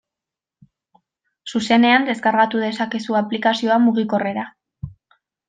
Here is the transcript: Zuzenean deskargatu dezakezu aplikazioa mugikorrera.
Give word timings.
Zuzenean 1.51 2.07
deskargatu 2.07 2.63
dezakezu 2.65 3.19
aplikazioa 3.21 3.79
mugikorrera. 3.85 4.49